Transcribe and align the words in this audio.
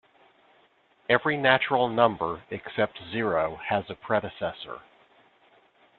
Every 1.11 1.37
natural 1.37 1.87
number 1.87 2.41
except 2.49 2.97
zero 3.13 3.57
has 3.69 3.83
a 3.87 3.93
predecessor. 3.93 4.81